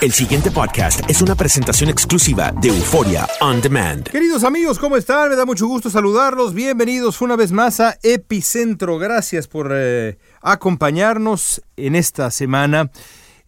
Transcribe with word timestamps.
El 0.00 0.12
siguiente 0.12 0.52
podcast 0.52 1.00
es 1.10 1.22
una 1.22 1.34
presentación 1.34 1.90
exclusiva 1.90 2.52
de 2.52 2.68
Euforia 2.68 3.26
On 3.40 3.60
Demand. 3.60 4.08
Queridos 4.08 4.44
amigos, 4.44 4.78
¿cómo 4.78 4.96
están? 4.96 5.28
Me 5.28 5.34
da 5.34 5.44
mucho 5.44 5.66
gusto 5.66 5.90
saludarlos. 5.90 6.54
Bienvenidos 6.54 7.20
una 7.20 7.34
vez 7.34 7.50
más 7.50 7.80
a 7.80 7.98
Epicentro. 8.04 8.98
Gracias 8.98 9.48
por 9.48 9.72
eh, 9.74 10.18
acompañarnos 10.40 11.64
en 11.76 11.96
esta 11.96 12.30
semana 12.30 12.92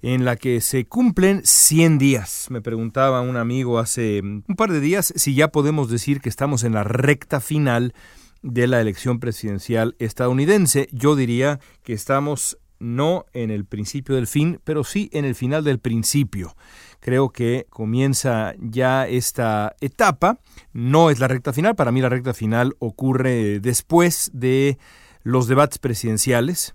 en 0.03 0.25
la 0.25 0.35
que 0.35 0.61
se 0.61 0.87
cumplen 0.87 1.43
100 1.45 1.99
días. 1.99 2.47
Me 2.51 2.61
preguntaba 2.61 3.21
un 3.21 3.37
amigo 3.37 3.79
hace 3.79 4.21
un 4.21 4.57
par 4.57 4.73
de 4.73 4.81
días 4.81 5.13
si 5.15 5.37
ya 5.37 5.53
podemos 5.53 5.89
decir 5.89 6.21
que 6.21 6.29
estamos 6.29 6.65
en 6.65 6.73
la 6.73 6.83
recta 6.83 7.39
final 7.39 7.95
de 8.43 8.67
la 8.67 8.81
elección 8.81 9.21
presidencial 9.21 9.95
estadounidense. 10.01 10.89
Yo 10.91 11.15
diría 11.15 11.61
que 11.85 11.93
estamos 11.93 12.59
no 12.81 13.27
en 13.33 13.51
el 13.51 13.65
principio 13.65 14.17
del 14.17 14.27
fin, 14.27 14.61
pero 14.65 14.83
sí 14.83 15.09
en 15.13 15.25
el 15.25 15.35
final 15.35 15.63
del 15.63 15.79
principio. 15.79 16.57
Creo 16.99 17.31
que 17.31 17.67
comienza 17.71 18.55
ya 18.59 19.07
esta 19.07 19.77
etapa, 19.81 20.41
no 20.73 21.11
es 21.11 21.21
la 21.21 21.29
recta 21.29 21.53
final, 21.53 21.77
para 21.77 21.93
mí 21.93 22.01
la 22.01 22.09
recta 22.09 22.35
final 22.35 22.75
ocurre 22.79 23.61
después 23.61 24.31
de 24.35 24.79
los 25.23 25.47
debates 25.47 25.79
presidenciales, 25.79 26.75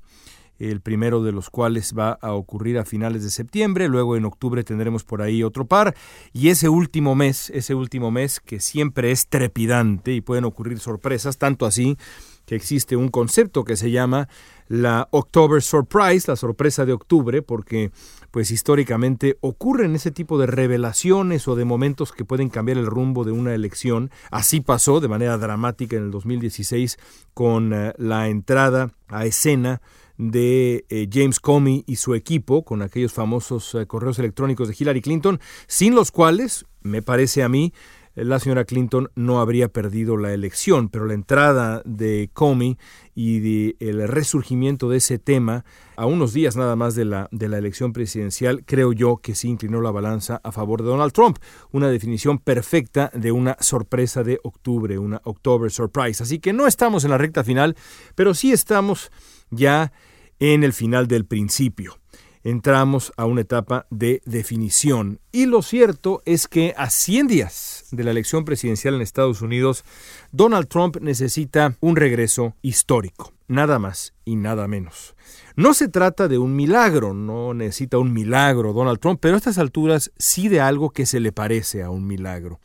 el 0.58 0.80
primero 0.80 1.22
de 1.22 1.32
los 1.32 1.50
cuales 1.50 1.94
va 1.98 2.14
a 2.22 2.34
ocurrir 2.34 2.78
a 2.78 2.86
finales 2.86 3.24
de 3.24 3.30
septiembre, 3.30 3.90
luego 3.90 4.16
en 4.16 4.26
octubre 4.26 4.64
tendremos 4.64 5.04
por 5.04 5.22
ahí 5.22 5.44
otro 5.44 5.66
par, 5.66 5.96
y 6.32 6.50
ese 6.50 6.70
último 6.70 7.14
mes, 7.14 7.50
ese 7.50 7.76
último 7.76 8.10
mes 8.10 8.40
que 8.40 8.60
siempre 8.60 9.12
es 9.12 9.28
trepidante 9.28 10.14
y 10.14 10.22
pueden 10.22 10.46
ocurrir 10.46 10.80
sorpresas, 10.80 11.38
tanto 11.38 11.66
así 11.66 11.98
que 12.46 12.56
existe 12.56 12.96
un 12.96 13.10
concepto 13.10 13.64
que 13.64 13.76
se 13.76 13.92
llama 13.92 14.30
la 14.68 15.08
October 15.12 15.62
Surprise, 15.62 16.26
la 16.28 16.36
sorpresa 16.36 16.86
de 16.86 16.94
octubre, 16.94 17.42
porque 17.42 17.92
pues 18.32 18.52
históricamente 18.52 19.38
ocurren 19.42 19.96
ese 19.96 20.12
tipo 20.12 20.38
de 20.38 20.48
revelaciones 20.48 21.48
o 21.48 21.56
de 21.56 21.66
momentos 21.66 22.12
que 22.12 22.26
pueden 22.26 22.50
cambiar 22.50 22.78
el 22.78 22.86
rumbo 22.86 23.24
de 23.24 23.32
una 23.32 23.54
elección. 23.54 24.12
Así 24.32 24.60
pasó 24.60 25.00
de 25.00 25.08
manera 25.08 25.38
dramática 25.38 25.96
en 25.96 26.04
el 26.04 26.12
2016 26.12 26.98
con 27.34 27.74
eh, 27.74 27.94
la 27.98 28.28
entrada 28.28 28.92
a 29.08 29.26
escena 29.26 29.82
de 30.18 30.86
eh, 30.90 31.08
James 31.12 31.40
Comey 31.40 31.84
y 31.88 31.98
su 31.98 32.16
equipo 32.16 32.64
con 32.64 32.82
aquellos 32.82 33.14
famosos 33.14 33.76
eh, 33.76 33.86
correos 33.86 34.20
electrónicos 34.20 34.68
de 34.68 34.76
Hillary 34.78 35.02
Clinton, 35.02 35.40
sin 35.68 35.96
los 35.96 36.12
cuales, 36.12 36.66
me 36.82 37.02
parece 37.02 37.44
a 37.44 37.50
mí, 37.50 37.74
la 38.16 38.40
señora 38.40 38.64
Clinton 38.64 39.10
no 39.16 39.42
habría 39.42 39.68
perdido 39.68 40.16
la 40.16 40.34
elección, 40.34 40.90
pero 40.90 41.06
la 41.06 41.14
entrada 41.14 41.82
de 41.86 42.30
Comey 42.34 42.78
y 43.14 43.76
el 43.86 44.08
resurgimiento 44.08 44.90
de 44.90 44.98
ese 44.98 45.20
tema 45.20 45.66
a 45.98 46.06
unos 46.06 46.34
días 46.34 46.56
nada 46.56 46.76
más 46.76 46.96
de 46.96 47.06
la, 47.06 47.28
de 47.32 47.50
la 47.50 47.58
elección 47.58 47.94
presidencial, 47.94 48.64
creo 48.66 48.94
yo 48.94 49.18
que 49.18 49.36
sí 49.36 49.50
inclinó 49.50 49.82
la 49.82 49.92
balanza 49.92 50.40
a 50.44 50.52
favor 50.52 50.82
de 50.82 50.90
Donald 50.90 51.12
Trump. 51.12 51.38
Una 51.72 51.90
definición 51.90 52.40
perfecta 52.40 53.12
de 53.14 53.32
una 53.32 53.58
sorpresa 53.60 54.24
de 54.24 54.40
octubre, 54.44 54.98
una 54.98 55.22
October 55.26 55.70
Surprise. 55.72 56.24
Así 56.24 56.40
que 56.40 56.54
no 56.54 56.68
estamos 56.68 57.04
en 57.04 57.12
la 57.12 57.18
recta 57.18 57.44
final, 57.44 57.76
pero 58.16 58.34
sí 58.34 58.52
estamos 58.52 59.12
ya 59.50 59.92
en 60.40 60.64
el 60.64 60.74
final 60.74 61.08
del 61.08 61.26
principio 61.26 61.98
entramos 62.46 63.12
a 63.18 63.26
una 63.26 63.42
etapa 63.42 63.88
de 63.90 64.22
definición. 64.26 65.20
Y 65.32 65.48
lo 65.48 65.64
cierto 65.64 66.22
es 66.26 66.48
que 66.48 66.76
a 66.78 66.92
100 66.92 67.28
días 67.28 67.86
de 67.92 68.04
la 68.04 68.12
elección 68.12 68.46
presidencial 68.46 68.94
en 68.94 69.02
Estados 69.02 69.42
Unidos, 69.42 69.84
Donald 70.32 70.68
Trump 70.68 70.98
necesita 71.02 71.76
un 71.82 71.96
regreso 71.96 72.56
histórico, 72.62 73.34
nada 73.48 73.80
más 73.80 74.14
y 74.26 74.36
nada 74.36 74.68
menos. 74.68 75.16
No 75.56 75.74
se 75.74 75.88
trata 75.88 76.28
de 76.28 76.38
un 76.38 76.56
milagro, 76.56 77.16
no 77.16 77.56
necesita 77.56 77.98
un 77.98 78.14
milagro 78.14 78.74
Donald 78.74 79.00
Trump, 79.00 79.20
pero 79.20 79.34
a 79.34 79.38
estas 79.38 79.58
alturas 79.58 80.12
sí 80.18 80.48
de 80.48 80.62
algo 80.62 80.92
que 80.92 81.08
se 81.08 81.20
le 81.20 81.32
parece 81.32 81.82
a 81.82 81.90
un 81.90 82.06
milagro. 82.06 82.60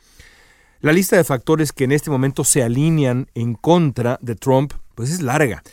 La 0.79 0.93
lista 0.93 1.17
de 1.17 1.23
factores 1.23 1.71
que 1.71 1.85
en 1.85 1.91
este 1.91 2.11
momento 2.11 2.43
se 2.43 2.61
alinean 2.61 3.29
en 3.33 3.55
contra 3.55 4.19
de 4.21 4.35
Trump, 4.35 4.73
pues 4.93 5.09
es 5.09 5.21
larga. 5.21 5.63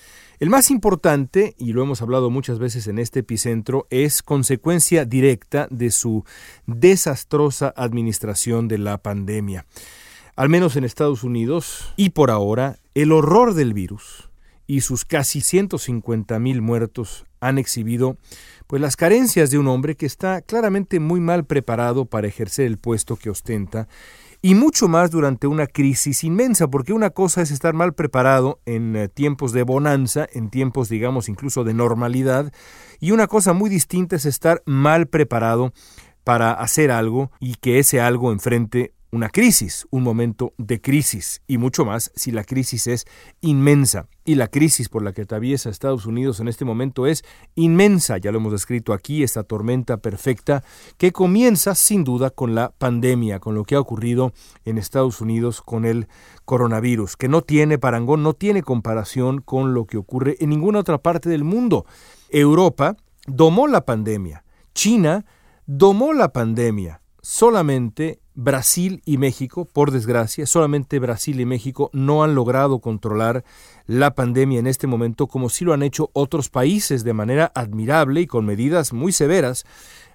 El 0.40 0.50
más 0.50 0.70
importante, 0.70 1.56
y 1.58 1.72
lo 1.72 1.82
hemos 1.82 2.00
hablado 2.00 2.30
muchas 2.30 2.60
veces 2.60 2.86
en 2.86 3.00
este 3.00 3.20
epicentro, 3.20 3.88
es 3.90 4.22
consecuencia 4.22 5.04
directa 5.04 5.66
de 5.68 5.90
su 5.90 6.24
desastrosa 6.64 7.74
administración 7.76 8.68
de 8.68 8.78
la 8.78 8.98
pandemia. 8.98 9.66
Al 10.36 10.48
menos 10.48 10.76
en 10.76 10.84
Estados 10.84 11.24
Unidos, 11.24 11.92
y 11.96 12.10
por 12.10 12.30
ahora, 12.30 12.78
el 12.94 13.10
horror 13.10 13.54
del 13.54 13.74
virus 13.74 14.30
y 14.68 14.82
sus 14.82 15.04
casi 15.04 15.40
150 15.40 16.38
mil 16.38 16.62
muertos 16.62 17.26
han 17.40 17.58
exhibido 17.58 18.16
pues 18.68 18.80
las 18.80 18.96
carencias 18.96 19.50
de 19.50 19.58
un 19.58 19.66
hombre 19.66 19.96
que 19.96 20.06
está 20.06 20.42
claramente 20.42 21.00
muy 21.00 21.18
mal 21.18 21.46
preparado 21.46 22.04
para 22.04 22.28
ejercer 22.28 22.66
el 22.66 22.78
puesto 22.78 23.16
que 23.16 23.30
ostenta 23.30 23.88
y 24.40 24.54
mucho 24.54 24.88
más 24.88 25.10
durante 25.10 25.46
una 25.46 25.66
crisis 25.66 26.22
inmensa, 26.24 26.68
porque 26.68 26.92
una 26.92 27.10
cosa 27.10 27.42
es 27.42 27.50
estar 27.50 27.74
mal 27.74 27.94
preparado 27.94 28.60
en 28.66 28.94
eh, 28.96 29.08
tiempos 29.08 29.52
de 29.52 29.64
bonanza, 29.64 30.26
en 30.32 30.50
tiempos 30.50 30.88
digamos 30.88 31.28
incluso 31.28 31.64
de 31.64 31.74
normalidad, 31.74 32.52
y 33.00 33.10
una 33.10 33.26
cosa 33.26 33.52
muy 33.52 33.68
distinta 33.68 34.16
es 34.16 34.26
estar 34.26 34.62
mal 34.64 35.06
preparado 35.06 35.72
para 36.24 36.52
hacer 36.52 36.90
algo 36.90 37.30
y 37.40 37.54
que 37.54 37.78
ese 37.78 38.00
algo 38.00 38.32
enfrente 38.32 38.92
una 39.10 39.28
crisis, 39.28 39.86
un 39.90 40.02
momento 40.02 40.52
de 40.58 40.80
crisis, 40.80 41.42
y 41.46 41.58
mucho 41.58 41.84
más 41.84 42.12
si 42.14 42.30
la 42.30 42.44
crisis 42.44 42.86
es 42.86 43.06
inmensa. 43.40 44.08
Y 44.24 44.34
la 44.34 44.48
crisis 44.48 44.88
por 44.88 45.02
la 45.02 45.12
que 45.12 45.22
atraviesa 45.22 45.70
Estados 45.70 46.04
Unidos 46.04 46.40
en 46.40 46.48
este 46.48 46.64
momento 46.64 47.06
es 47.06 47.24
inmensa, 47.54 48.18
ya 48.18 48.30
lo 48.30 48.38
hemos 48.38 48.52
descrito 48.52 48.92
aquí, 48.92 49.22
esta 49.22 49.42
tormenta 49.42 49.96
perfecta 49.96 50.62
que 50.98 51.12
comienza 51.12 51.74
sin 51.74 52.04
duda 52.04 52.30
con 52.30 52.54
la 52.54 52.70
pandemia, 52.76 53.40
con 53.40 53.54
lo 53.54 53.64
que 53.64 53.74
ha 53.74 53.80
ocurrido 53.80 54.32
en 54.64 54.76
Estados 54.76 55.20
Unidos 55.20 55.62
con 55.62 55.86
el 55.86 56.08
coronavirus, 56.44 57.16
que 57.16 57.28
no 57.28 57.42
tiene 57.42 57.78
parangón, 57.78 58.22
no 58.22 58.34
tiene 58.34 58.62
comparación 58.62 59.40
con 59.40 59.72
lo 59.72 59.86
que 59.86 59.96
ocurre 59.96 60.36
en 60.40 60.50
ninguna 60.50 60.80
otra 60.80 60.98
parte 60.98 61.30
del 61.30 61.44
mundo. 61.44 61.86
Europa 62.30 62.96
domó 63.26 63.66
la 63.66 63.86
pandemia 63.86 64.44
China 64.78 65.26
domó 65.66 66.12
la 66.12 66.32
pandemia. 66.32 67.00
Solamente 67.20 68.20
Brasil 68.40 69.02
y 69.04 69.18
México, 69.18 69.64
por 69.64 69.90
desgracia, 69.90 70.46
solamente 70.46 71.00
Brasil 71.00 71.40
y 71.40 71.44
México 71.44 71.90
no 71.92 72.22
han 72.22 72.36
logrado 72.36 72.78
controlar 72.78 73.42
la 73.88 74.14
pandemia 74.14 74.60
en 74.60 74.68
este 74.68 74.86
momento 74.86 75.26
como 75.26 75.48
sí 75.48 75.64
lo 75.64 75.72
han 75.72 75.82
hecho 75.82 76.10
otros 76.12 76.48
países 76.48 77.02
de 77.02 77.14
manera 77.14 77.50
admirable 77.52 78.20
y 78.20 78.28
con 78.28 78.46
medidas 78.46 78.92
muy 78.92 79.10
severas. 79.10 79.66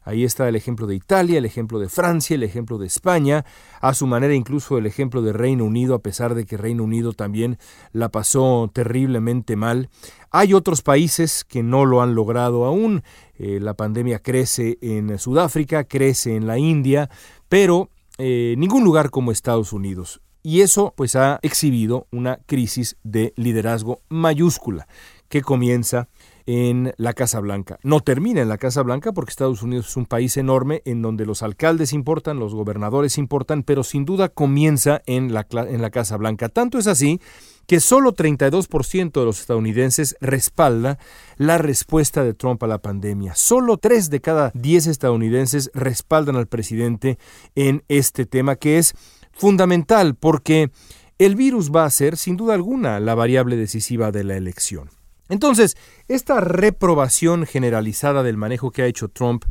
Ahí 0.05 0.23
está 0.23 0.47
el 0.47 0.55
ejemplo 0.55 0.87
de 0.87 0.95
Italia, 0.95 1.37
el 1.37 1.43
ejemplo 1.43 1.79
de 1.79 1.89
Francia, 1.89 2.35
el 2.35 2.43
ejemplo 2.43 2.77
de 2.77 2.87
España, 2.87 3.43
a 3.81 3.93
su 3.93 4.07
manera 4.07 4.33
incluso 4.33 4.77
el 4.77 4.85
ejemplo 4.85 5.21
de 5.21 5.33
Reino 5.33 5.65
Unido, 5.65 5.93
a 5.93 5.99
pesar 5.99 6.33
de 6.33 6.45
que 6.45 6.55
Reino 6.55 6.85
Unido 6.85 7.11
también 7.11 7.57
la 7.91 8.07
pasó 8.07 8.71
terriblemente 8.73 9.57
mal. 9.57 9.89
Hay 10.31 10.53
otros 10.53 10.81
países 10.81 11.43
que 11.43 11.61
no 11.61 11.83
lo 11.83 12.01
han 12.01 12.15
logrado 12.15 12.63
aún. 12.63 13.03
Eh, 13.35 13.59
la 13.61 13.73
pandemia 13.73 14.19
crece 14.19 14.77
en 14.81 15.19
Sudáfrica, 15.19 15.83
crece 15.83 16.37
en 16.37 16.47
la 16.47 16.57
India, 16.57 17.09
pero 17.49 17.89
eh, 18.17 18.55
ningún 18.57 18.83
lugar 18.83 19.09
como 19.09 19.31
Estados 19.31 19.73
Unidos. 19.73 20.21
Y 20.41 20.61
eso 20.61 20.93
pues 20.97 21.15
ha 21.15 21.39
exhibido 21.41 22.07
una 22.11 22.39
crisis 22.45 22.97
de 23.03 23.33
liderazgo 23.37 24.01
mayúscula 24.09 24.87
que 25.29 25.41
comienza 25.41 26.09
en 26.45 26.93
la 26.97 27.13
Casa 27.13 27.39
Blanca. 27.39 27.79
No 27.83 28.01
termina 28.01 28.41
en 28.41 28.49
la 28.49 28.57
Casa 28.57 28.83
Blanca 28.83 29.13
porque 29.13 29.31
Estados 29.31 29.63
Unidos 29.63 29.87
es 29.87 29.97
un 29.97 30.05
país 30.05 30.35
enorme 30.35 30.81
en 30.85 31.01
donde 31.01 31.25
los 31.25 31.41
alcaldes 31.43 31.93
importan, 31.93 32.39
los 32.39 32.53
gobernadores 32.53 33.17
importan, 33.17 33.63
pero 33.63 33.83
sin 33.83 34.03
duda 34.03 34.29
comienza 34.29 35.01
en 35.05 35.33
la, 35.33 35.47
en 35.51 35.81
la 35.81 35.89
Casa 35.89 36.17
Blanca. 36.17 36.49
Tanto 36.49 36.77
es 36.77 36.87
así 36.87 37.21
que 37.67 37.79
solo 37.79 38.13
32% 38.13 39.11
de 39.11 39.25
los 39.25 39.39
estadounidenses 39.39 40.15
respalda 40.19 40.99
la 41.37 41.57
respuesta 41.57 42.23
de 42.23 42.33
Trump 42.33 42.61
a 42.63 42.67
la 42.67 42.79
pandemia. 42.79 43.35
Solo 43.35 43.77
3 43.77 44.09
de 44.09 44.21
cada 44.21 44.51
10 44.53 44.87
estadounidenses 44.87 45.71
respaldan 45.73 46.35
al 46.35 46.47
presidente 46.47 47.17
en 47.55 47.83
este 47.87 48.25
tema 48.25 48.55
que 48.55 48.77
es 48.77 48.95
fundamental 49.31 50.15
porque 50.15 50.71
el 51.19 51.35
virus 51.35 51.71
va 51.71 51.85
a 51.85 51.89
ser, 51.89 52.17
sin 52.17 52.37
duda 52.37 52.53
alguna, 52.53 52.99
la 52.99 53.15
variable 53.15 53.55
decisiva 53.55 54.11
de 54.11 54.23
la 54.23 54.35
elección. 54.35 54.89
Entonces, 55.29 55.77
esta 56.07 56.41
reprobación 56.41 57.45
generalizada 57.45 58.23
del 58.23 58.37
manejo 58.37 58.71
que 58.71 58.81
ha 58.81 58.87
hecho 58.87 59.07
Trump 59.07 59.45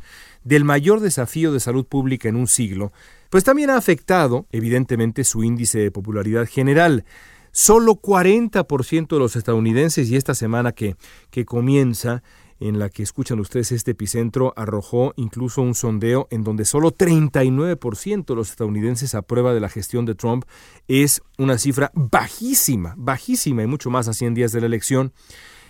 del 0.45 0.65
mayor 0.65 1.01
desafío 1.01 1.53
de 1.53 1.61
salud 1.61 1.87
pública 1.87 2.29
en 2.29 2.37
un 2.37 2.47
siglo, 2.47 2.93
pues 3.31 3.45
también 3.45 3.71
ha 3.71 3.77
afectado, 3.77 4.47
evidentemente, 4.53 5.25
su 5.25 5.43
índice 5.43 5.79
de 5.79 5.91
popularidad 5.91 6.47
general. 6.47 7.05
Solo 7.53 7.97
40% 7.97 9.09
de 9.09 9.19
los 9.19 9.37
estadounidenses, 9.37 10.11
y 10.11 10.17
esta 10.17 10.35
semana 10.35 10.73
que, 10.73 10.97
que 11.31 11.45
comienza, 11.45 12.23
en 12.61 12.79
la 12.79 12.89
que 12.89 13.03
escuchan 13.03 13.41
ustedes 13.41 13.73
este 13.73 13.91
epicentro, 13.91 14.55
arrojó 14.57 15.13
incluso 15.17 15.61
un 15.61 15.75
sondeo 15.75 16.29
en 16.31 16.45
donde 16.45 16.65
solo 16.65 16.93
39% 16.93 18.25
de 18.25 18.35
los 18.35 18.51
estadounidenses 18.51 19.15
aprueba 19.15 19.53
de 19.53 19.61
la 19.61 19.69
gestión 19.69 20.07
de 20.07 20.15
Trump. 20.15 20.45
Es 20.89 21.23
una 21.39 21.59
cifra 21.59 21.91
bajísima, 21.95 22.95
bajísima 22.97 23.63
y 23.63 23.67
mucho 23.67 23.91
más 23.91 24.09
a 24.09 24.15
100 24.15 24.35
días 24.35 24.53
de 24.53 24.61
la 24.61 24.67
elección 24.67 25.13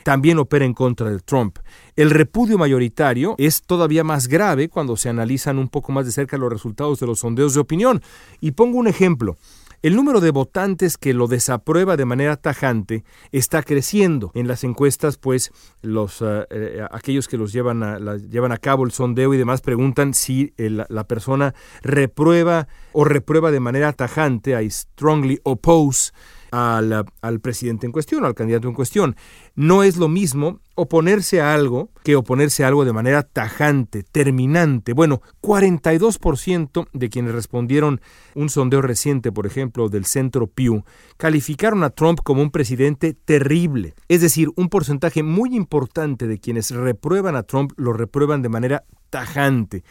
también 0.02 0.38
opera 0.38 0.64
en 0.64 0.75
contra 0.75 1.11
de 1.11 1.20
Trump. 1.20 1.58
El 1.96 2.11
repudio 2.11 2.58
mayoritario 2.58 3.35
es 3.38 3.62
todavía 3.62 4.05
más 4.05 4.28
grave 4.28 4.69
cuando 4.69 4.96
se 4.96 5.08
analizan 5.08 5.58
un 5.58 5.69
poco 5.69 5.93
más 5.93 6.06
de 6.06 6.12
cerca 6.12 6.37
los 6.37 6.52
resultados 6.52 7.00
de 7.00 7.06
los 7.06 7.20
sondeos 7.20 7.55
de 7.55 7.61
opinión. 7.61 8.02
Y 8.40 8.52
pongo 8.52 8.78
un 8.78 8.88
ejemplo. 8.88 9.37
El 9.82 9.96
número 9.96 10.20
de 10.20 10.31
votantes 10.31 10.96
que 10.96 11.12
lo 11.12 11.26
desaprueba 11.26 11.96
de 11.96 12.05
manera 12.05 12.37
tajante 12.37 13.02
está 13.32 13.64
creciendo. 13.64 14.31
En 14.34 14.46
las 14.46 14.62
encuestas, 14.62 15.19
pues, 15.19 15.50
los, 15.81 16.23
eh, 16.23 16.46
eh, 16.50 16.87
aquellos 16.93 17.26
que 17.26 17.37
los 17.37 17.52
llevan 17.52 17.82
a, 17.82 17.99
llevan 18.17 18.52
a 18.52 18.58
cabo 18.58 18.84
el 18.84 18.93
sondeo 18.93 19.34
y 19.34 19.38
demás 19.38 19.61
preguntan 19.61 20.14
si 20.14 20.55
la 20.56 21.08
persona 21.08 21.55
reprueba 21.82 22.69
o 22.93 23.05
reprueba 23.05 23.50
de 23.50 23.58
manera 23.58 23.93
tajante, 23.93 24.52
I 24.62 24.70
strongly 24.70 25.40
oppose 25.43 26.12
al, 26.52 27.04
al, 27.22 27.40
presidente 27.40 27.87
en 27.87 27.93
cuestión, 27.93 28.25
al 28.25 28.34
candidato 28.34 28.69
en 28.69 28.75
cuestión. 28.75 29.16
No 29.56 29.82
es 29.82 29.96
lo 29.96 30.08
mismo 30.08 30.60
oponerse 30.75 31.40
a 31.40 31.54
algo 31.54 31.90
que 32.04 32.14
oponerse 32.14 32.62
a 32.62 32.69
algo 32.69 32.84
de 32.84 32.93
manera 32.93 33.22
tajante, 33.22 34.02
terminante. 34.02 34.93
Bueno, 34.93 35.22
42% 35.40 36.87
de 36.93 37.08
quienes 37.08 37.32
respondieron 37.32 38.00
un 38.34 38.50
sondeo 38.50 38.82
reciente, 38.82 39.32
por 39.32 39.46
ejemplo, 39.46 39.88
del 39.88 40.04
Centro 40.04 40.46
Pew, 40.46 40.84
calificaron 41.16 41.82
a 41.84 41.90
Trump 41.90 42.20
como 42.22 42.43
un 42.43 42.50
presidente 42.50 43.14
terrible. 43.14 43.94
Es 44.08 44.20
decir, 44.20 44.50
un 44.54 44.69
porcentaje 44.69 45.22
muy 45.22 45.56
importante 45.56 46.26
de 46.26 46.38
quienes 46.38 46.70
reprueban 46.70 47.34
a 47.34 47.44
Trump 47.44 47.72
lo 47.76 47.94
reprueban 47.94 48.43
de 48.43 48.49
manera 48.50 48.84
tajante. 49.08 49.84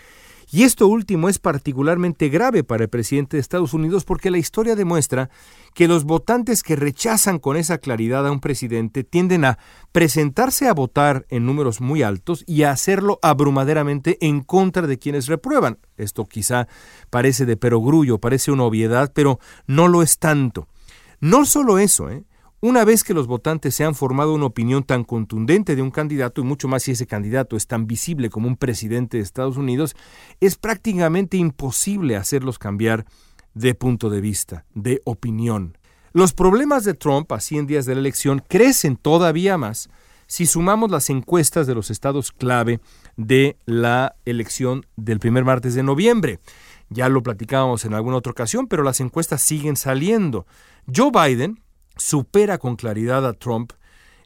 Y 0.54 0.64
esto 0.64 0.88
último 0.88 1.30
es 1.30 1.40
particularmente 1.40 2.28
grave 2.28 2.66
para 2.66 2.84
el 2.84 2.90
presidente 2.90 3.38
de 3.38 3.42
Estados 3.42 3.74
Unidos 3.74 4.04
porque 4.04 4.30
la 4.30 4.38
historia 4.38 4.76
demuestra 4.76 5.30
que 5.74 5.88
los 5.88 6.04
votantes 6.04 6.62
que 6.62 6.76
rechazan 6.76 7.40
con 7.40 7.56
esa 7.56 7.78
claridad 7.78 8.28
a 8.28 8.34
un 8.34 8.42
presidente 8.42 9.06
tienden 9.06 9.46
a 9.46 9.60
presentarse 9.94 10.68
a 10.68 10.74
votar 10.74 11.26
en 11.30 11.46
números 11.46 11.80
muy 11.80 12.04
altos 12.04 12.44
y 12.48 12.64
a 12.64 12.72
hacerlo 12.72 13.18
abrumaderamente 13.22 14.18
en 14.20 14.42
contra 14.42 14.88
de 14.88 15.00
quienes 15.00 15.28
reprueban. 15.28 15.80
Esto 15.96 16.26
quizá 16.26 16.68
parece 17.10 17.46
de 17.46 17.56
perogrullo, 17.56 18.20
parece 18.20 18.52
una 18.52 18.64
obviedad, 18.64 19.14
pero 19.16 19.40
no 19.68 19.88
lo 19.88 20.04
es 20.04 20.20
tanto. 20.20 20.68
No 21.22 21.46
solo 21.46 21.80
eso, 21.80 22.10
¿eh? 22.10 22.26
Una 22.64 22.86
vez 22.86 23.04
que 23.04 23.16
los 23.16 23.26
votantes 23.26 23.74
se 23.74 23.84
han 23.84 23.96
formado 23.96 24.36
una 24.36 24.46
opinión 24.46 24.84
tan 24.84 25.04
contundente 25.04 25.76
de 25.76 25.82
un 25.82 25.90
candidato, 25.90 26.42
y 26.42 26.44
mucho 26.44 26.68
más 26.68 26.84
si 26.84 26.92
ese 26.92 27.08
candidato 27.08 27.58
es 27.58 27.66
tan 27.66 27.88
visible 27.88 28.30
como 28.30 28.48
un 28.48 28.56
presidente 28.56 29.18
de 29.18 29.24
Estados 29.24 29.58
Unidos, 29.58 29.96
es 30.40 30.58
prácticamente 30.58 31.38
imposible 31.38 32.16
hacerlos 32.16 32.60
cambiar 32.60 33.08
de 33.56 33.74
punto 33.74 34.12
de 34.12 34.22
vista, 34.22 34.66
de 34.76 35.02
opinión. 35.06 35.76
Los 36.14 36.34
problemas 36.34 36.84
de 36.84 36.94
Trump 36.94 37.32
a 37.32 37.40
100 37.40 37.66
días 37.66 37.88
de 37.88 37.96
la 37.96 38.02
elección 38.02 38.44
crecen 38.48 38.96
todavía 38.96 39.58
más 39.58 39.90
si 40.28 40.46
sumamos 40.46 40.92
las 40.92 41.10
encuestas 41.10 41.66
de 41.66 41.74
los 41.74 41.90
estados 41.90 42.32
clave 42.32 42.80
de 43.18 43.58
la 43.66 44.16
elección 44.24 44.86
del 44.98 45.18
primer 45.18 45.46
martes 45.46 45.74
de 45.74 45.82
noviembre. 45.82 46.40
Ya 46.90 47.10
lo 47.10 47.24
platicábamos 47.24 47.86
en 47.86 47.96
alguna 47.96 48.18
otra 48.18 48.34
ocasión, 48.34 48.68
pero 48.68 48.84
las 48.84 49.00
encuestas 49.00 49.42
siguen 49.42 49.76
saliendo. 49.76 50.46
Joe 50.94 51.10
Biden, 51.12 51.60
supera 52.02 52.58
con 52.58 52.76
claridad 52.76 53.26
a 53.28 53.34
Trump 53.34 53.74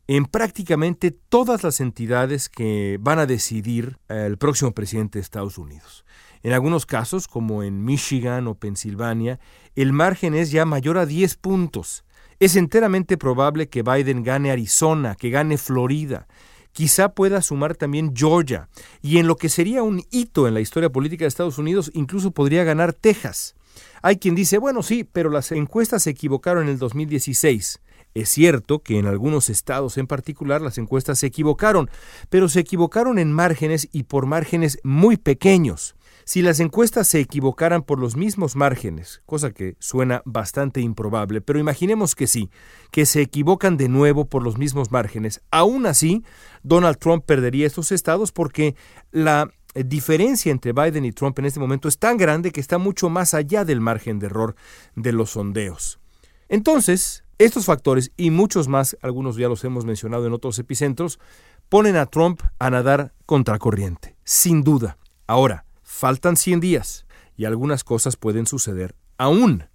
en 0.07 0.25
prácticamente 0.25 1.12
todas 1.12 1.63
las 1.63 1.81
entidades 1.81 2.48
que 2.48 2.98
van 3.01 3.19
a 3.19 3.25
decidir 3.25 3.98
el 4.07 4.38
próximo 4.38 4.72
presidente 4.72 5.19
de 5.19 5.24
Estados 5.24 5.57
Unidos. 5.57 6.06
En 6.44 6.54
algunos 6.54 6.86
casos, 6.86 7.28
como 7.28 7.64
en 7.64 7.83
Michigan 7.83 8.47
o 8.47 8.56
Pensilvania, 8.56 9.40
el 9.76 9.94
margen 9.94 10.35
es 10.35 10.52
ya 10.52 10.64
mayor 10.64 10.97
a 10.97 11.06
10 11.06 11.35
puntos. 11.38 12.06
Es 12.40 12.56
enteramente 12.56 13.18
probable 13.18 13.68
que 13.68 13.81
Biden 13.81 14.23
gane 14.23 14.52
Arizona, 14.52 15.16
que 15.16 15.30
gane 15.30 15.57
Florida, 15.57 16.28
quizá 16.71 17.09
pueda 17.09 17.42
sumar 17.42 17.76
también 17.76 18.14
Georgia, 18.16 18.69
y 19.02 19.18
en 19.18 19.28
lo 19.28 19.38
que 19.38 19.49
sería 19.49 19.81
un 19.81 20.04
hito 20.11 20.47
en 20.47 20.54
la 20.54 20.61
historia 20.61 20.92
política 20.92 21.26
de 21.26 21.30
Estados 21.30 21.57
Unidos, 21.57 21.90
incluso 21.94 22.31
podría 22.31 22.64
ganar 22.64 22.94
Texas. 22.94 23.56
Hay 24.01 24.17
quien 24.17 24.35
dice, 24.35 24.57
bueno, 24.57 24.83
sí, 24.83 25.03
pero 25.03 25.29
las 25.29 25.51
encuestas 25.51 26.03
se 26.03 26.11
equivocaron 26.11 26.63
en 26.63 26.69
el 26.69 26.77
2016. 26.79 27.79
Es 28.15 28.29
cierto 28.29 28.79
que 28.79 28.97
en 28.97 29.07
algunos 29.07 29.49
estados 29.49 29.97
en 29.97 30.07
particular 30.07 30.61
las 30.61 30.77
encuestas 30.77 31.19
se 31.19 31.27
equivocaron, 31.27 31.89
pero 32.29 32.47
se 32.47 32.61
equivocaron 32.61 33.19
en 33.19 33.33
márgenes 33.33 33.89
y 33.91 34.03
por 34.03 34.25
márgenes 34.25 34.79
muy 34.83 35.17
pequeños. 35.17 35.95
Si 36.23 36.41
las 36.41 36.59
encuestas 36.59 37.07
se 37.07 37.19
equivocaran 37.19 37.83
por 37.83 37.99
los 37.99 38.15
mismos 38.15 38.55
márgenes, 38.55 39.21
cosa 39.27 39.51
que 39.51 39.75
suena 39.79 40.23
bastante 40.25 40.81
improbable, 40.81 41.41
pero 41.41 41.59
imaginemos 41.59 42.15
que 42.15 42.25
sí, 42.25 42.49
que 42.89 43.05
se 43.05 43.21
equivocan 43.21 43.77
de 43.77 43.89
nuevo 43.89 44.25
por 44.25 44.41
los 44.41 44.57
mismos 44.57 44.91
márgenes, 44.91 45.41
aún 45.51 45.85
así 45.85 46.23
Donald 46.63 46.97
Trump 46.97 47.25
perdería 47.25 47.67
estos 47.67 47.91
estados 47.91 48.31
porque 48.31 48.75
la 49.11 49.51
diferencia 49.83 50.51
entre 50.51 50.73
Biden 50.73 51.05
y 51.05 51.11
Trump 51.11 51.37
en 51.39 51.45
este 51.45 51.59
momento 51.59 51.87
es 51.87 51.97
tan 51.97 52.17
grande 52.17 52.51
que 52.51 52.61
está 52.61 52.77
mucho 52.77 53.09
más 53.09 53.33
allá 53.33 53.65
del 53.65 53.81
margen 53.81 54.19
de 54.19 54.27
error 54.27 54.55
de 54.95 55.11
los 55.11 55.31
sondeos. 55.31 55.99
Entonces, 56.47 57.23
estos 57.37 57.65
factores 57.65 58.11
y 58.15 58.29
muchos 58.29 58.67
más, 58.67 58.97
algunos 59.01 59.35
ya 59.35 59.49
los 59.49 59.63
hemos 59.65 59.83
mencionado 59.83 60.25
en 60.25 60.33
otros 60.33 60.57
epicentros, 60.59 61.19
ponen 61.67 61.97
a 61.97 62.05
Trump 62.05 62.41
a 62.59 62.69
nadar 62.69 63.13
contracorriente, 63.25 64.15
sin 64.23 64.63
duda. 64.63 64.97
Ahora, 65.27 65.65
faltan 65.83 66.37
100 66.37 66.59
días 66.59 67.05
y 67.35 67.45
algunas 67.45 67.83
cosas 67.83 68.15
pueden 68.15 68.45
suceder 68.45 68.95
aún. 69.17 69.65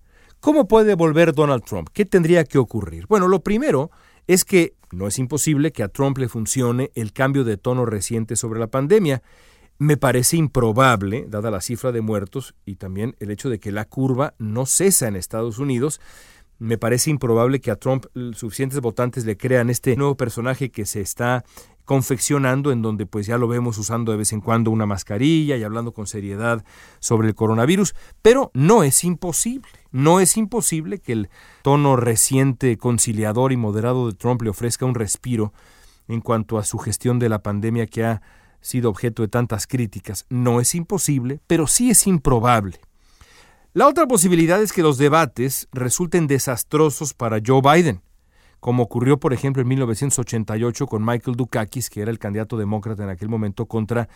¿Cómo 0.41 0.69
puede 0.69 0.95
volver 0.95 1.35
Donald 1.35 1.65
Trump? 1.65 1.91
¿Qué 1.93 2.07
tendría 2.07 2.45
que 2.45 2.57
ocurrir? 2.57 3.07
Bueno, 3.07 3.29
lo 3.29 3.41
primero 3.41 3.91
es 4.27 4.45
que 4.45 4.75
no 4.91 5.07
es 5.07 5.19
imposible 5.19 5.73
que 5.73 5.83
a 5.83 5.89
Trump 5.89 6.17
le 6.19 6.29
funcione 6.29 6.91
el 6.95 7.13
cambio 7.13 7.45
de 7.45 7.57
tono 7.57 7.85
reciente 7.85 8.37
sobre 8.37 8.59
la 8.61 8.69
pandemia 8.69 9.23
me 9.81 9.97
parece 9.97 10.37
improbable, 10.37 11.25
dada 11.27 11.51
la 11.51 11.63
cifra 11.63 11.91
de 11.91 12.03
muertos 12.03 12.55
y 12.67 12.77
también 12.77 13.17
el 13.19 13.31
hecho 13.31 13.49
de 13.49 13.59
que 13.59 13.73
la 13.73 13.87
curva 13.87 14.35
no 14.39 14.67
cesa 14.67 15.09
en 15.09 15.17
Estados 15.17 15.59
Unidos, 15.59 16.03
me 16.59 16.77
parece 16.77 17.09
improbable 17.09 17.63
que 17.63 17.71
a 17.71 17.77
Trump 17.77 18.05
suficientes 18.35 18.79
votantes 18.83 19.25
le 19.25 19.39
crean 19.39 19.71
este 19.71 19.97
nuevo 19.97 20.19
personaje 20.19 20.71
que 20.71 20.85
se 20.85 21.01
está 21.01 21.47
confeccionando 21.87 22.73
en 22.73 22.83
donde 22.83 23.07
pues 23.07 23.25
ya 23.27 23.39
lo 23.39 23.49
vemos 23.49 23.79
usando 23.79 24.13
de 24.13 24.19
vez 24.19 24.35
en 24.35 24.43
cuando 24.43 24.71
una 24.71 24.85
mascarilla 24.85 25.57
y 25.57 25.63
hablando 25.63 25.93
con 25.93 26.07
seriedad 26.07 26.63
sobre 26.99 27.29
el 27.29 27.35
coronavirus, 27.35 27.95
pero 28.21 28.51
no 28.53 28.83
es 28.83 29.03
imposible. 29.03 29.71
No 29.93 30.21
es 30.21 30.37
imposible 30.37 30.99
que 30.99 31.13
el 31.13 31.31
tono 31.63 31.97
reciente, 31.97 32.77
conciliador 32.77 33.51
y 33.51 33.57
moderado 33.57 34.09
de 34.09 34.15
Trump 34.15 34.43
le 34.43 34.51
ofrezca 34.51 34.85
un 34.85 34.95
respiro 34.95 35.55
en 36.07 36.21
cuanto 36.21 36.59
a 36.59 36.65
su 36.65 36.77
gestión 36.77 37.19
de 37.19 37.31
la 37.31 37.43
pandemia 37.43 37.87
que 37.87 38.05
ha 38.05 38.21
sido 38.61 38.91
objeto 38.91 39.23
de 39.23 39.29
tantas 39.29 39.67
críticas. 39.67 40.27
No 40.29 40.61
es 40.61 40.75
imposible, 40.75 41.41
pero 41.47 41.67
sí 41.67 41.91
es 41.91 42.07
improbable. 42.07 42.81
La 43.73 43.87
otra 43.87 44.07
posibilidad 44.07 44.61
es 44.63 44.73
que 44.73 44.83
los 44.83 44.99
debates 44.99 45.69
resulten 45.73 46.27
desastrosos 46.27 47.15
para 47.15 47.39
Joe 47.45 47.63
Biden 47.63 48.03
como 48.61 48.83
ocurrió, 48.83 49.19
por 49.19 49.33
ejemplo, 49.33 49.63
en 49.63 49.69
1988 49.69 50.87
con 50.87 51.05
Michael 51.05 51.37
Dukakis, 51.37 51.89
que 51.89 52.03
era 52.03 52.11
el 52.11 52.19
candidato 52.19 52.59
demócrata 52.59 53.03
en 53.03 53.09
aquel 53.09 53.31
momento 53.31 53.67
contra 53.67 54.09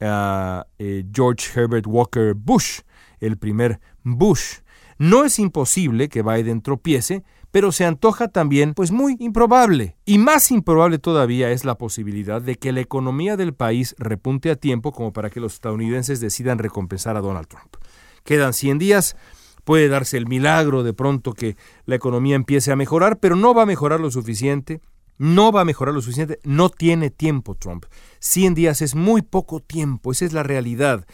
ah, 0.00 0.66
eh, 0.78 1.04
George 1.12 1.48
Herbert 1.54 1.86
Walker 1.86 2.34
Bush, 2.34 2.80
el 3.20 3.38
primer 3.38 3.80
Bush. 4.02 4.58
No 4.98 5.24
es 5.24 5.38
imposible 5.38 6.08
que 6.08 6.22
Biden 6.22 6.60
tropiece, 6.60 7.22
pero 7.50 7.72
se 7.72 7.84
antoja 7.84 8.28
también, 8.28 8.74
pues 8.74 8.90
muy 8.90 9.16
improbable. 9.20 9.96
Y 10.04 10.18
más 10.18 10.50
improbable 10.50 10.98
todavía 10.98 11.50
es 11.50 11.64
la 11.64 11.76
posibilidad 11.76 12.42
de 12.42 12.56
que 12.56 12.72
la 12.72 12.80
economía 12.80 13.36
del 13.36 13.54
país 13.54 13.94
repunte 13.98 14.50
a 14.50 14.56
tiempo 14.56 14.92
como 14.92 15.12
para 15.12 15.30
que 15.30 15.40
los 15.40 15.54
estadounidenses 15.54 16.20
decidan 16.20 16.58
recompensar 16.58 17.16
a 17.16 17.20
Donald 17.20 17.48
Trump. 17.48 17.76
Quedan 18.24 18.52
100 18.52 18.78
días, 18.78 19.16
puede 19.64 19.88
darse 19.88 20.16
el 20.16 20.26
milagro 20.26 20.82
de 20.82 20.92
pronto 20.92 21.32
que 21.32 21.56
la 21.86 21.94
economía 21.94 22.36
empiece 22.36 22.72
a 22.72 22.76
mejorar, 22.76 23.18
pero 23.18 23.36
no 23.36 23.54
va 23.54 23.62
a 23.62 23.66
mejorar 23.66 24.00
lo 24.00 24.10
suficiente, 24.10 24.80
no 25.18 25.50
va 25.50 25.62
a 25.62 25.64
mejorar 25.64 25.94
lo 25.94 26.00
suficiente, 26.00 26.38
no 26.44 26.68
tiene 26.68 27.10
tiempo 27.10 27.54
Trump. 27.54 27.86
100 28.20 28.54
días 28.54 28.82
es 28.82 28.94
muy 28.94 29.22
poco 29.22 29.60
tiempo, 29.60 30.12
esa 30.12 30.24
es 30.24 30.32
la 30.32 30.42
realidad. 30.42 31.06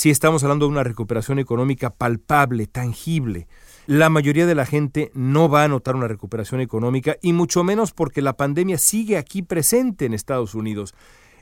Si 0.00 0.08
estamos 0.08 0.42
hablando 0.42 0.64
de 0.64 0.72
una 0.72 0.82
recuperación 0.82 1.38
económica 1.38 1.90
palpable, 1.90 2.66
tangible, 2.66 3.48
la 3.86 4.08
mayoría 4.08 4.46
de 4.46 4.54
la 4.54 4.64
gente 4.64 5.10
no 5.12 5.50
va 5.50 5.62
a 5.62 5.68
notar 5.68 5.94
una 5.94 6.08
recuperación 6.08 6.62
económica 6.62 7.18
y 7.20 7.34
mucho 7.34 7.64
menos 7.64 7.92
porque 7.92 8.22
la 8.22 8.34
pandemia 8.34 8.78
sigue 8.78 9.18
aquí 9.18 9.42
presente 9.42 10.06
en 10.06 10.14
Estados 10.14 10.54
Unidos 10.54 10.94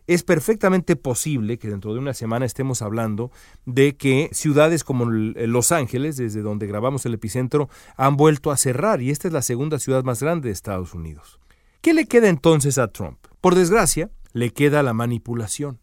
es 0.08 0.24
perfectamente 0.24 0.96
posible 0.96 1.60
que 1.60 1.68
dentro 1.68 1.92
de 1.92 2.00
una 2.00 2.14
semana 2.14 2.46
estemos 2.46 2.82
hablando 2.82 3.30
de 3.64 3.96
que 3.96 4.28
ciudades 4.32 4.82
como 4.82 5.04
Los 5.04 5.70
Ángeles, 5.70 6.16
desde 6.16 6.42
donde 6.42 6.66
grabamos 6.66 7.06
el 7.06 7.14
epicentro, 7.14 7.68
han 7.96 8.16
vuelto 8.16 8.50
a 8.50 8.56
cerrar 8.56 9.00
y 9.02 9.10
esta 9.10 9.28
es 9.28 9.34
la 9.34 9.42
segunda 9.42 9.78
ciudad 9.78 10.02
más 10.02 10.20
grande 10.20 10.48
de 10.48 10.52
Estados 10.54 10.94
Unidos. 10.94 11.38
¿Qué 11.80 11.94
le 11.94 12.06
queda 12.06 12.28
entonces 12.28 12.76
a 12.78 12.88
Trump? 12.88 13.18
Por 13.40 13.54
desgracia, 13.54 14.10
le 14.32 14.50
queda 14.50 14.82
la 14.82 14.94
manipulación. 14.94 15.78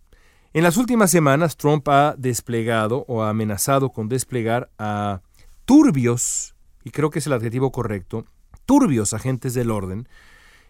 En 0.55 0.63
las 0.63 0.77
últimas 0.77 1.11
semanas, 1.11 1.57
Trump 1.57 1.85
ha 1.89 2.15
desplegado 2.17 3.03
o 3.09 3.23
ha 3.23 3.29
amenazado 3.29 3.89
con 3.89 4.07
desplegar 4.07 4.71
a 4.79 5.19
turbios, 5.65 6.55
y 6.85 6.91
creo 6.91 7.09
que 7.09 7.19
es 7.19 7.27
el 7.27 7.33
adjetivo 7.33 7.73
correcto, 7.73 8.23
turbios 8.65 9.13
agentes 9.13 9.53
del 9.53 9.69
orden, 9.69 10.07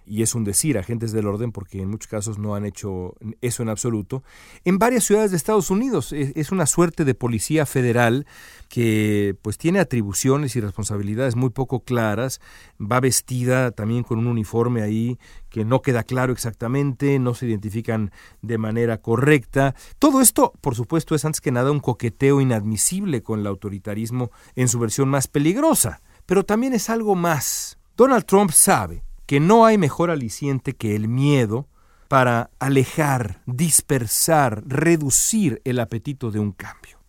y 0.05 0.21
es 0.21 0.35
un 0.35 0.43
decir, 0.43 0.77
agentes 0.77 1.11
del 1.11 1.27
orden, 1.27 1.51
porque 1.51 1.81
en 1.81 1.89
muchos 1.89 2.07
casos 2.07 2.37
no 2.37 2.55
han 2.55 2.65
hecho 2.65 3.15
eso 3.41 3.63
en 3.63 3.69
absoluto, 3.69 4.23
en 4.63 4.77
varias 4.77 5.03
ciudades 5.03 5.31
de 5.31 5.37
Estados 5.37 5.69
Unidos. 5.69 6.13
Es 6.13 6.51
una 6.51 6.65
suerte 6.65 7.05
de 7.05 7.15
policía 7.15 7.65
federal 7.65 8.25
que 8.69 9.35
pues 9.41 9.57
tiene 9.57 9.79
atribuciones 9.79 10.55
y 10.55 10.61
responsabilidades 10.61 11.35
muy 11.35 11.49
poco 11.49 11.81
claras, 11.81 12.39
va 12.79 12.99
vestida 12.99 13.71
también 13.71 14.03
con 14.03 14.19
un 14.19 14.27
uniforme 14.27 14.81
ahí 14.81 15.17
que 15.49 15.65
no 15.65 15.81
queda 15.81 16.03
claro 16.03 16.33
exactamente, 16.33 17.17
no 17.19 17.33
se 17.33 17.47
identifican 17.47 18.11
de 18.41 18.57
manera 18.57 19.01
correcta. 19.01 19.75
Todo 19.99 20.21
esto, 20.21 20.53
por 20.61 20.75
supuesto, 20.75 21.15
es 21.15 21.25
antes 21.25 21.41
que 21.41 21.51
nada 21.51 21.71
un 21.71 21.79
coqueteo 21.79 22.41
inadmisible 22.41 23.23
con 23.23 23.39
el 23.39 23.47
autoritarismo 23.47 24.31
en 24.55 24.67
su 24.67 24.79
versión 24.79 25.09
más 25.09 25.27
peligrosa, 25.27 26.01
pero 26.25 26.43
también 26.43 26.73
es 26.73 26.89
algo 26.89 27.15
más. 27.15 27.77
Donald 27.95 28.25
Trump 28.25 28.51
sabe 28.51 29.03
que 29.25 29.39
no 29.39 29.65
hay 29.65 29.77
mejor 29.77 30.11
aliciente 30.11 30.73
que 30.73 30.95
el 30.95 31.07
miedo 31.07 31.67
para 32.07 32.51
alejar, 32.59 33.41
dispersar, 33.45 34.63
reducir 34.65 35.61
el 35.65 35.79
apetito 35.79 36.31
de 36.31 36.39
un 36.39 36.51
cambio. 36.51 36.99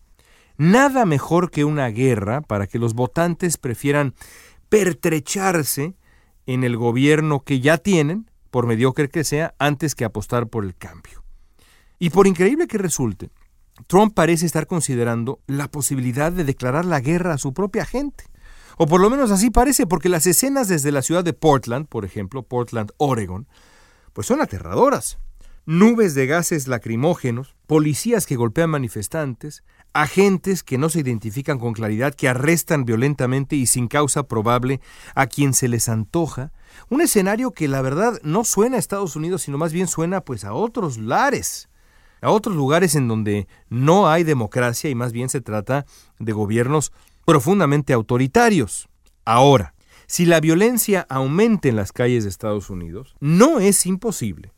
Nada 0.57 1.05
mejor 1.05 1.51
que 1.51 1.63
una 1.63 1.87
guerra 1.89 2.41
para 2.41 2.65
que 2.65 2.79
los 2.79 2.95
votantes 2.95 3.57
prefieran 3.57 4.15
pertrecharse 4.69 5.95
en 6.47 6.63
el 6.63 6.77
gobierno 6.77 7.41
que 7.41 7.59
ya 7.59 7.77
tienen, 7.77 8.31
por 8.49 8.65
mediocre 8.65 9.09
que 9.09 9.23
sea, 9.23 9.53
antes 9.59 9.93
que 9.93 10.05
apostar 10.05 10.47
por 10.47 10.65
el 10.65 10.75
cambio. 10.75 11.23
Y 11.99 12.09
por 12.09 12.25
increíble 12.25 12.67
que 12.67 12.77
resulte, 12.77 13.29
Trump 13.85 14.13
parece 14.15 14.45
estar 14.45 14.65
considerando 14.65 15.39
la 15.45 15.67
posibilidad 15.67 16.31
de 16.31 16.43
declarar 16.43 16.85
la 16.85 16.99
guerra 16.99 17.33
a 17.33 17.37
su 17.37 17.53
propia 17.53 17.85
gente. 17.85 18.23
O 18.77 18.85
por 18.85 19.01
lo 19.01 19.09
menos 19.09 19.31
así 19.31 19.49
parece, 19.49 19.87
porque 19.87 20.07
las 20.07 20.27
escenas 20.27 20.67
desde 20.67 20.91
la 20.91 21.01
ciudad 21.01 21.23
de 21.23 21.33
Portland, 21.33 21.87
por 21.87 22.05
ejemplo, 22.05 22.43
Portland, 22.43 22.91
Oregon, 22.97 23.47
pues 24.13 24.27
son 24.27 24.39
aterradoras. 24.39 25.17
Nubes 25.65 26.13
de 26.13 26.27
gases 26.27 26.67
lacrimógenos, 26.67 27.55
policías 27.65 28.25
que 28.25 28.35
golpean 28.35 28.69
manifestantes, 28.69 29.63
agentes 29.93 30.63
que 30.63 30.77
no 30.77 30.89
se 30.89 30.99
identifican 30.99 31.57
con 31.57 31.73
claridad, 31.73 32.13
que 32.13 32.29
arrestan 32.29 32.85
violentamente 32.85 33.55
y 33.55 33.65
sin 33.65 33.87
causa 33.87 34.23
probable 34.27 34.79
a 35.15 35.25
quien 35.25 35.55
se 35.55 35.67
les 35.67 35.89
antoja, 35.89 36.51
un 36.89 37.01
escenario 37.01 37.51
que 37.51 37.67
la 37.67 37.81
verdad 37.81 38.19
no 38.23 38.45
suena 38.45 38.77
a 38.77 38.79
Estados 38.79 39.15
Unidos, 39.15 39.41
sino 39.41 39.57
más 39.57 39.73
bien 39.73 39.87
suena 39.87 40.21
pues 40.21 40.45
a 40.45 40.53
otros 40.53 40.99
lares, 40.99 41.67
a 42.21 42.29
otros 42.29 42.55
lugares 42.55 42.95
en 42.95 43.07
donde 43.07 43.47
no 43.69 44.07
hay 44.07 44.23
democracia 44.23 44.89
y 44.89 44.95
más 44.95 45.11
bien 45.11 45.29
se 45.29 45.41
trata 45.41 45.85
de 46.19 46.31
gobiernos 46.31 46.93
profundamente 47.27 47.91
autoritarios. 47.91 48.87
Ahora, 49.25 49.73
si 50.05 50.25
la 50.25 50.39
violencia 50.39 51.05
aumenta 51.09 51.67
en 51.67 51.75
las 51.75 51.91
calles 51.91 52.23
de 52.23 52.29
Estados 52.29 52.69
Unidos, 52.69 53.17
no 53.19 53.59
es 53.59 53.85
imposible 53.85 54.53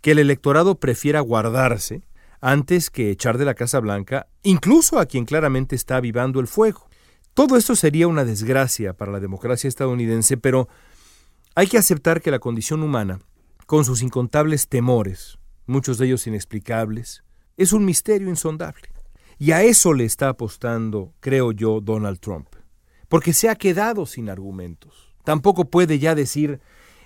que 0.00 0.12
el 0.12 0.20
electorado 0.20 0.76
prefiera 0.76 1.18
guardarse 1.18 2.06
antes 2.40 2.90
que 2.90 3.10
echar 3.10 3.36
de 3.36 3.44
la 3.44 3.54
Casa 3.54 3.80
Blanca, 3.80 4.28
incluso 4.44 5.00
a 5.00 5.06
quien 5.06 5.24
claramente 5.24 5.74
está 5.74 5.96
avivando 5.96 6.38
el 6.38 6.46
fuego. 6.46 6.86
Todo 7.34 7.56
esto 7.56 7.74
sería 7.74 8.06
una 8.06 8.24
desgracia 8.24 8.92
para 8.92 9.10
la 9.10 9.18
democracia 9.18 9.66
estadounidense, 9.66 10.36
pero 10.36 10.68
hay 11.56 11.66
que 11.66 11.78
aceptar 11.78 12.22
que 12.22 12.30
la 12.30 12.38
condición 12.38 12.84
humana, 12.84 13.18
con 13.66 13.84
sus 13.84 14.02
incontables 14.02 14.68
temores, 14.68 15.40
muchos 15.66 15.98
de 15.98 16.06
ellos 16.06 16.28
inexplicables, 16.28 17.24
es 17.56 17.72
un 17.72 17.84
misterio 17.84 18.28
insondable. 18.28 18.93
Y 19.38 19.52
a 19.52 19.62
eso 19.62 19.92
le 19.92 20.04
está 20.04 20.28
apostando, 20.28 21.12
creo 21.20 21.52
yo, 21.52 21.80
Donald 21.80 22.20
Trump. 22.20 22.48
Porque 23.08 23.32
se 23.32 23.48
ha 23.48 23.54
quedado 23.54 24.06
sin 24.06 24.28
argumentos. 24.28 25.14
Tampoco 25.24 25.64
puede 25.66 25.98
ya 25.98 26.14
decir, 26.14 26.60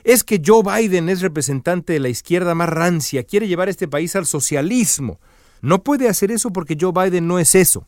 es 0.04 0.24
que 0.24 0.40
Joe 0.44 0.62
Biden 0.62 1.08
es 1.08 1.20
representante 1.20 1.92
de 1.92 2.00
la 2.00 2.08
izquierda 2.08 2.54
más 2.54 2.68
rancia, 2.68 3.24
quiere 3.24 3.48
llevar 3.48 3.68
este 3.68 3.88
país 3.88 4.16
al 4.16 4.26
socialismo. 4.26 5.20
No 5.60 5.82
puede 5.82 6.08
hacer 6.08 6.30
eso 6.30 6.50
porque 6.50 6.76
Joe 6.80 6.92
Biden 6.92 7.26
no 7.26 7.38
es 7.38 7.54
eso. 7.54 7.86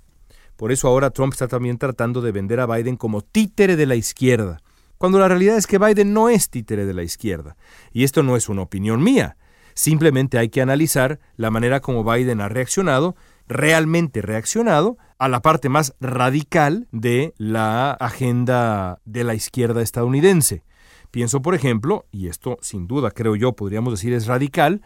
Por 0.56 0.72
eso 0.72 0.88
ahora 0.88 1.10
Trump 1.10 1.32
está 1.32 1.48
también 1.48 1.78
tratando 1.78 2.20
de 2.20 2.32
vender 2.32 2.60
a 2.60 2.66
Biden 2.66 2.96
como 2.96 3.22
títere 3.22 3.76
de 3.76 3.86
la 3.86 3.94
izquierda, 3.94 4.60
cuando 4.98 5.18
la 5.18 5.28
realidad 5.28 5.56
es 5.56 5.66
que 5.66 5.78
Biden 5.78 6.12
no 6.12 6.28
es 6.28 6.50
títere 6.50 6.84
de 6.84 6.92
la 6.92 7.02
izquierda. 7.02 7.56
Y 7.92 8.04
esto 8.04 8.22
no 8.22 8.36
es 8.36 8.50
una 8.50 8.60
opinión 8.60 9.02
mía. 9.02 9.38
Simplemente 9.72 10.36
hay 10.36 10.50
que 10.50 10.60
analizar 10.60 11.20
la 11.36 11.50
manera 11.50 11.80
como 11.80 12.04
Biden 12.04 12.42
ha 12.42 12.50
reaccionado 12.50 13.16
realmente 13.50 14.22
reaccionado 14.22 14.96
a 15.18 15.28
la 15.28 15.42
parte 15.42 15.68
más 15.68 15.94
radical 16.00 16.86
de 16.92 17.34
la 17.36 17.90
agenda 17.90 19.00
de 19.04 19.24
la 19.24 19.34
izquierda 19.34 19.82
estadounidense. 19.82 20.62
Pienso, 21.10 21.42
por 21.42 21.56
ejemplo, 21.56 22.06
y 22.12 22.28
esto 22.28 22.58
sin 22.62 22.86
duda 22.86 23.10
creo 23.10 23.34
yo 23.34 23.54
podríamos 23.54 23.92
decir 23.92 24.12
es 24.12 24.26
radical, 24.26 24.82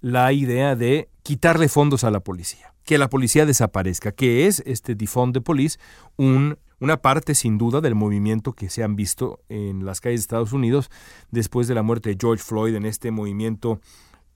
la 0.00 0.32
idea 0.32 0.74
de 0.74 1.08
quitarle 1.22 1.68
fondos 1.68 2.02
a 2.02 2.10
la 2.10 2.18
policía, 2.18 2.74
que 2.84 2.98
la 2.98 3.08
policía 3.08 3.46
desaparezca, 3.46 4.10
que 4.10 4.48
es 4.48 4.64
este 4.66 4.96
defund 4.96 5.32
de 5.32 5.40
police, 5.40 5.78
un, 6.16 6.58
una 6.80 6.96
parte 6.96 7.36
sin 7.36 7.56
duda 7.56 7.80
del 7.80 7.94
movimiento 7.94 8.52
que 8.52 8.68
se 8.68 8.82
han 8.82 8.96
visto 8.96 9.38
en 9.48 9.84
las 9.84 10.00
calles 10.00 10.20
de 10.20 10.22
Estados 10.22 10.52
Unidos 10.52 10.90
después 11.30 11.68
de 11.68 11.76
la 11.76 11.84
muerte 11.84 12.10
de 12.10 12.16
George 12.20 12.42
Floyd 12.42 12.74
en 12.74 12.84
este 12.84 13.12
movimiento 13.12 13.80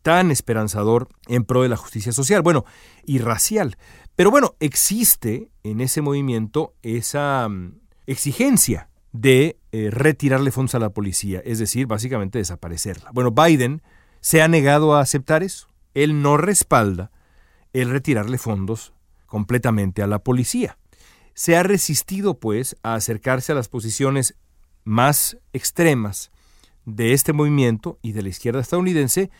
tan 0.02 0.30
esperanzador 0.30 1.08
en 1.28 1.44
pro 1.44 1.62
de 1.62 1.68
la 1.68 1.76
justicia 1.76 2.12
social, 2.12 2.42
bueno, 2.42 2.64
y 3.04 3.18
racial. 3.18 3.76
Pero 4.16 4.30
bueno, 4.30 4.54
existe 4.60 5.50
en 5.62 5.80
ese 5.80 6.02
movimiento 6.02 6.74
esa 6.82 7.48
mm, 7.48 7.80
exigencia 8.06 8.88
de 9.12 9.58
eh, 9.72 9.90
retirarle 9.90 10.50
fondos 10.50 10.74
a 10.74 10.78
la 10.78 10.90
policía, 10.90 11.40
es 11.44 11.58
decir, 11.58 11.86
básicamente 11.86 12.38
desaparecerla. 12.38 13.10
Bueno, 13.12 13.30
Biden 13.30 13.82
se 14.20 14.42
ha 14.42 14.48
negado 14.48 14.94
a 14.94 15.00
aceptar 15.00 15.42
eso. 15.42 15.68
Él 15.94 16.22
no 16.22 16.36
respalda 16.36 17.10
el 17.72 17.90
retirarle 17.90 18.38
fondos 18.38 18.92
completamente 19.26 20.02
a 20.02 20.06
la 20.06 20.18
policía. 20.18 20.78
Se 21.34 21.56
ha 21.56 21.62
resistido, 21.62 22.38
pues, 22.38 22.76
a 22.82 22.94
acercarse 22.94 23.52
a 23.52 23.54
las 23.54 23.68
posiciones 23.68 24.36
más 24.84 25.38
extremas 25.52 26.30
de 26.84 27.12
este 27.12 27.32
movimiento 27.32 27.98
y 28.02 28.12
de 28.12 28.22
la 28.22 28.28
izquierda 28.28 28.60
estadounidense, 28.60 29.30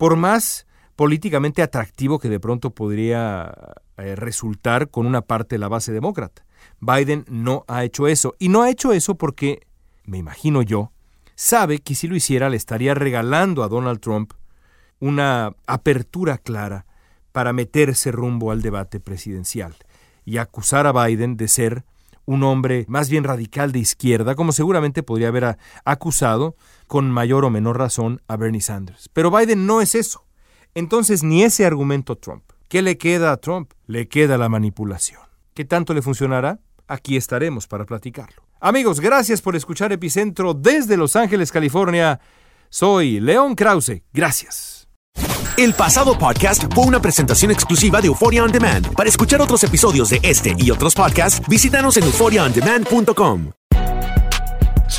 por 0.00 0.16
más 0.16 0.66
políticamente 0.96 1.60
atractivo 1.60 2.18
que 2.18 2.30
de 2.30 2.40
pronto 2.40 2.70
podría 2.70 3.54
eh, 3.98 4.16
resultar 4.16 4.88
con 4.88 5.04
una 5.04 5.20
parte 5.20 5.56
de 5.56 5.58
la 5.58 5.68
base 5.68 5.92
demócrata. 5.92 6.46
Biden 6.80 7.26
no 7.28 7.66
ha 7.68 7.84
hecho 7.84 8.08
eso. 8.08 8.34
Y 8.38 8.48
no 8.48 8.62
ha 8.62 8.70
hecho 8.70 8.94
eso 8.94 9.16
porque, 9.16 9.60
me 10.06 10.16
imagino 10.16 10.62
yo, 10.62 10.90
sabe 11.34 11.80
que 11.80 11.94
si 11.94 12.08
lo 12.08 12.16
hiciera 12.16 12.48
le 12.48 12.56
estaría 12.56 12.94
regalando 12.94 13.62
a 13.62 13.68
Donald 13.68 14.00
Trump 14.00 14.32
una 15.00 15.54
apertura 15.66 16.38
clara 16.38 16.86
para 17.30 17.52
meterse 17.52 18.10
rumbo 18.10 18.52
al 18.52 18.62
debate 18.62 19.00
presidencial 19.00 19.74
y 20.24 20.38
acusar 20.38 20.86
a 20.86 20.92
Biden 20.92 21.36
de 21.36 21.48
ser 21.48 21.84
un 22.24 22.42
hombre 22.42 22.86
más 22.88 23.10
bien 23.10 23.24
radical 23.24 23.70
de 23.70 23.80
izquierda, 23.80 24.34
como 24.34 24.52
seguramente 24.52 25.02
podría 25.02 25.28
haber 25.28 25.58
acusado 25.84 26.56
con 26.90 27.08
mayor 27.08 27.44
o 27.44 27.50
menor 27.50 27.78
razón 27.78 28.20
a 28.26 28.36
Bernie 28.36 28.60
Sanders. 28.60 29.08
Pero 29.12 29.30
Biden 29.30 29.64
no 29.64 29.80
es 29.80 29.94
eso. 29.94 30.24
Entonces 30.74 31.22
ni 31.22 31.44
ese 31.44 31.64
argumento 31.64 32.18
Trump. 32.18 32.42
¿Qué 32.66 32.82
le 32.82 32.98
queda 32.98 33.30
a 33.30 33.36
Trump? 33.36 33.74
Le 33.86 34.08
queda 34.08 34.36
la 34.36 34.48
manipulación. 34.48 35.22
¿Qué 35.54 35.64
tanto 35.64 35.94
le 35.94 36.02
funcionará? 36.02 36.58
Aquí 36.88 37.16
estaremos 37.16 37.68
para 37.68 37.84
platicarlo. 37.86 38.42
Amigos, 38.58 38.98
gracias 38.98 39.40
por 39.40 39.54
escuchar 39.54 39.92
Epicentro 39.92 40.52
desde 40.52 40.96
Los 40.96 41.14
Ángeles, 41.14 41.52
California. 41.52 42.18
Soy 42.70 43.20
León 43.20 43.54
Krause. 43.54 44.02
Gracias. 44.12 44.88
El 45.56 45.74
pasado 45.74 46.18
podcast 46.18 46.64
fue 46.74 46.86
una 46.86 47.00
presentación 47.00 47.52
exclusiva 47.52 48.00
de 48.00 48.08
Euphoria 48.08 48.42
On 48.42 48.50
Demand. 48.50 48.92
Para 48.96 49.08
escuchar 49.08 49.40
otros 49.40 49.62
episodios 49.62 50.10
de 50.10 50.18
este 50.24 50.56
y 50.58 50.72
otros 50.72 50.96
podcasts, 50.96 51.40
visítanos 51.48 51.96
en 51.98 52.02
euphoriaondemand.com. 52.02 53.59